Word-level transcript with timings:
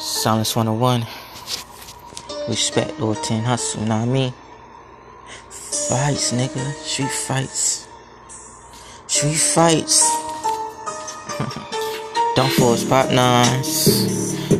Silence 0.00 0.56
101. 0.56 1.06
Respect, 2.48 2.98
Lord 2.98 3.22
10 3.22 3.44
hustle, 3.44 3.82
you 3.82 3.88
know 3.88 3.98
what 3.98 4.08
I 4.08 4.10
mean? 4.10 4.32
Fights, 5.50 6.32
nigga. 6.32 6.72
Street 6.72 7.10
fights. 7.10 7.86
Street 9.06 9.36
fights. 9.36 10.00
Don't 12.34 12.50
force 12.52 12.82
pop. 12.88 13.10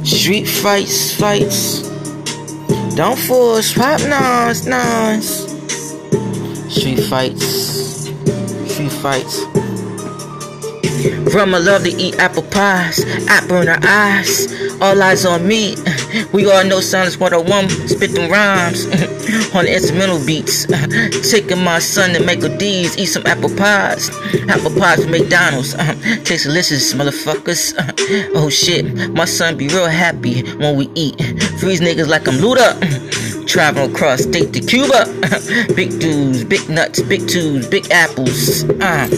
Street 0.05 0.45
fights, 0.45 1.15
fights. 1.15 1.89
Don't 2.95 3.19
force 3.19 3.73
pop 3.73 3.99
nines, 4.03 4.67
nines. 4.67 5.49
Street 6.69 7.01
fights. 7.05 8.11
Street 8.67 8.93
fights. 8.93 9.70
From 11.31 11.55
I 11.55 11.59
love 11.59 11.85
to 11.85 11.91
eat 11.91 12.19
apple 12.19 12.43
pies, 12.43 13.05
apple 13.27 13.63
in 13.63 13.69
her 13.69 13.79
eyes, 13.83 14.53
all 14.81 15.01
eyes 15.03 15.25
on 15.25 15.47
me. 15.47 15.77
We 16.33 16.51
all 16.51 16.65
know 16.65 16.81
Silence 16.81 17.19
101, 17.19 17.89
spit 17.89 18.13
them 18.13 18.31
rhymes 18.31 18.85
on 19.55 19.65
the 19.65 19.73
instrumental 19.75 20.25
beats. 20.27 20.67
Taking 21.31 21.65
my 21.65 21.79
son 21.79 22.11
to 22.11 22.21
McD's, 22.21 22.99
eat 22.99 23.07
some 23.07 23.27
apple 23.27 23.55
pies, 23.57 24.11
apple 24.49 24.75
pies 24.79 25.03
from 25.03 25.13
McDonald's. 25.13 25.75
Taste 26.25 26.45
delicious, 26.45 26.93
motherfuckers. 26.93 27.75
Oh 28.35 28.51
shit, 28.51 29.11
my 29.11 29.25
son 29.25 29.57
be 29.57 29.69
real 29.69 29.89
happy 29.89 30.43
when 30.57 30.77
we 30.77 30.91
eat. 30.95 31.17
Freeze 31.61 31.81
niggas 31.81 32.09
like 32.09 32.29
I'm 32.29 32.35
Luda. 32.35 33.10
Traveling 33.51 33.91
across 33.91 34.23
state 34.23 34.53
to 34.53 34.61
Cuba. 34.61 35.07
big 35.75 35.99
dudes, 35.99 36.45
big 36.45 36.71
nuts, 36.71 37.03
big 37.03 37.27
tubes, 37.27 37.67
big 37.67 37.91
apples. 37.91 38.63
Uh, 38.63 39.09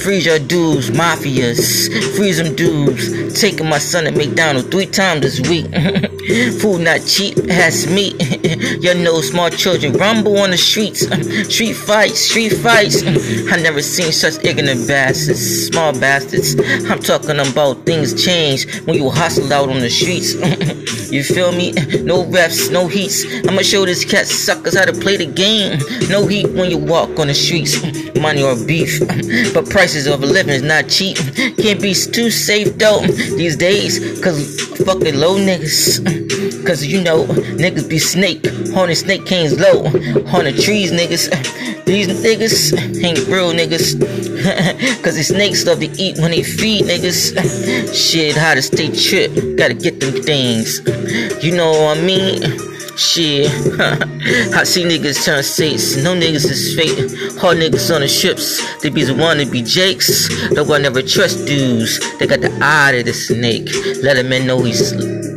freeze 0.00 0.24
your 0.24 0.38
dudes, 0.38 0.92
mafias. 0.92 1.90
Freeze 2.16 2.36
them 2.38 2.54
dudes. 2.54 3.40
Taking 3.40 3.68
my 3.68 3.78
son 3.78 4.04
to 4.04 4.12
McDonald's 4.12 4.68
three 4.68 4.86
times 4.86 5.22
this 5.22 5.40
week. 5.48 5.66
Food 6.60 6.82
not 6.82 7.04
cheap, 7.08 7.36
has 7.50 7.88
meat. 7.88 8.14
you 8.80 8.94
know 8.94 9.20
small 9.20 9.50
children 9.50 9.92
rumble 9.94 10.38
on 10.38 10.50
the 10.50 10.56
streets. 10.56 11.06
Uh, 11.10 11.44
street 11.44 11.74
fights, 11.74 12.20
street 12.20 12.50
fights. 12.50 13.02
Uh, 13.02 13.16
I 13.50 13.60
never 13.60 13.82
seen 13.82 14.12
such 14.12 14.44
ignorant 14.44 14.86
bastards, 14.86 15.66
small 15.68 15.92
bastards. 15.92 16.56
I'm 16.90 17.00
talking 17.00 17.38
about 17.38 17.84
things 17.86 18.24
change 18.24 18.80
when 18.82 18.96
you 18.96 19.10
hustle 19.10 19.52
out 19.52 19.68
on 19.68 19.80
the 19.80 19.90
streets. 19.90 20.34
you 21.12 21.22
feel 21.22 21.52
me? 21.52 21.72
No 22.02 22.24
refs, 22.24 22.70
no 22.72 22.88
heats. 22.88 23.24
I'ma 23.46 23.62
show 23.62 23.84
this 23.84 24.04
cat 24.04 24.26
suckers 24.26 24.76
how 24.76 24.84
to 24.84 24.92
play 24.92 25.16
the 25.16 25.26
game. 25.26 25.78
No 26.08 26.26
heat 26.26 26.48
when 26.50 26.70
you 26.70 26.78
walk 26.78 27.18
on 27.18 27.26
the 27.28 27.34
streets. 27.34 27.82
Uh, 27.82 28.20
money 28.20 28.42
or 28.42 28.56
beef. 28.66 29.00
But 29.52 29.68
prices 29.68 30.06
of 30.06 30.22
a 30.22 30.26
living 30.26 30.54
is 30.54 30.62
not 30.62 30.88
cheap. 30.88 31.16
Can't 31.58 31.80
be 31.80 31.94
too 31.94 32.30
safe 32.30 32.78
though 32.78 33.00
these 33.36 33.56
days. 33.56 34.20
Cause 34.22 34.60
fucking 34.84 35.16
low 35.16 35.36
niggas. 35.36 36.66
Cause 36.66 36.84
you 36.84 37.02
know, 37.02 37.24
niggas 37.24 37.88
be 37.88 37.98
snake. 37.98 38.41
Haunting 38.74 38.96
snake 38.96 39.26
canes 39.26 39.58
low. 39.58 39.84
Haunting 40.28 40.56
trees, 40.56 40.92
niggas. 40.92 41.30
These 41.84 42.08
niggas 42.08 43.04
ain't 43.04 43.18
real 43.28 43.52
niggas. 43.52 44.00
Cause 45.02 45.16
the 45.16 45.22
snakes 45.22 45.66
love 45.66 45.80
to 45.80 45.90
eat 46.00 46.18
when 46.18 46.30
they 46.30 46.42
feed 46.42 46.86
niggas. 46.86 47.34
Shit, 47.94 48.36
how 48.36 48.54
to 48.54 48.62
stay 48.62 48.88
trip. 48.88 49.32
Gotta 49.56 49.74
get 49.74 50.00
them 50.00 50.22
things. 50.22 50.80
You 51.44 51.56
know 51.56 51.70
what 51.70 51.98
I 51.98 52.00
mean? 52.00 52.42
Shit, 52.96 53.50
I 54.54 54.64
see 54.64 54.84
niggas 54.84 55.24
turn 55.24 55.42
saints. 55.42 55.96
No 55.96 56.14
niggas 56.14 56.44
is 56.50 56.74
fake. 56.76 57.40
Hard 57.40 57.58
niggas 57.58 57.94
on 57.94 58.02
the 58.02 58.08
ships. 58.08 58.60
They 58.82 58.90
be 58.90 59.02
the 59.04 59.14
one 59.14 59.38
to 59.38 59.46
be 59.46 59.62
jakes. 59.62 60.28
No 60.52 60.62
one 60.64 60.82
never 60.82 61.00
trust 61.00 61.46
dudes. 61.46 61.98
They 62.18 62.26
got 62.26 62.42
the 62.42 62.52
eye 62.60 62.92
of 62.92 63.06
the 63.06 63.14
snake. 63.14 63.68
Let 64.02 64.18
a 64.18 64.22
man 64.22 64.46
know 64.46 64.62
he's 64.62 64.92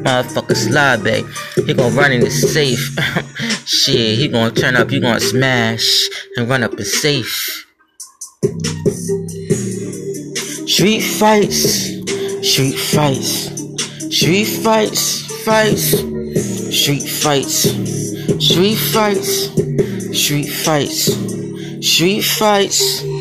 motherfucker 0.05 1.03
babe. 1.03 1.25
He 1.65 1.73
gonna 1.73 1.95
run 1.95 2.11
in 2.11 2.21
the 2.21 2.29
safe. 2.29 2.95
Shit, 3.65 4.17
he 4.19 4.27
gonna 4.27 4.51
turn 4.51 4.75
up, 4.75 4.89
he 4.89 4.99
gonna 4.99 5.19
smash 5.19 6.07
and 6.37 6.47
run 6.47 6.63
up 6.63 6.71
the 6.77 6.85
safe. 6.85 7.65
Street 10.67 11.01
fights, 11.01 11.85
street 12.47 12.77
fights, 12.77 13.49
street 14.15 14.45
fights, 14.45 15.43
fights. 15.43 16.15
Street 16.75 17.07
fights, 17.07 17.69
street 18.43 18.75
fights, 18.75 19.49
street 20.19 20.47
fights, 20.47 21.13
street 21.81 22.21
fights. 22.21 23.15